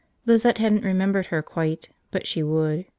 [0.25, 2.85] Lizette hadn't remembered her, quite, but she would.